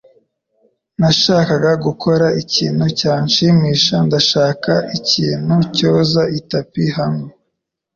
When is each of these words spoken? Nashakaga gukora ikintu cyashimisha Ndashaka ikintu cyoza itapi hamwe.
Nashakaga 0.99 1.71
gukora 1.85 2.27
ikintu 2.41 2.85
cyashimisha 2.99 3.95
Ndashaka 4.07 4.73
ikintu 4.97 5.55
cyoza 5.75 6.21
itapi 6.39 6.83
hamwe. 6.97 7.29